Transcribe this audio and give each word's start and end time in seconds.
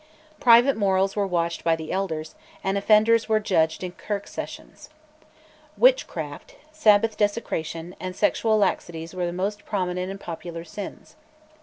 Private 0.39 0.77
morals 0.77 1.15
were 1.15 1.27
watched 1.27 1.63
by 1.63 1.75
the 1.75 1.91
elders, 1.91 2.33
and 2.63 2.75
offenders 2.75 3.29
were 3.29 3.39
judged 3.39 3.83
in 3.83 3.91
kirk 3.91 4.27
sessions. 4.27 4.89
Witchcraft, 5.77 6.55
Sabbath 6.71 7.15
desecration, 7.15 7.95
and 7.99 8.15
sexual 8.15 8.57
laxities 8.57 9.13
were 9.13 9.27
the 9.27 9.31
most 9.31 9.63
prominent 9.63 10.09
and 10.09 10.19
popular 10.19 10.63
sins. 10.63 11.17